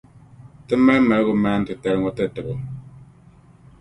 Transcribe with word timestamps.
Ti 0.65 0.73
mali 0.83 1.01
maligumaani’ 1.07 1.63
titali 1.67 1.97
ŋɔ 2.01 2.09
tatabo. 2.17 2.53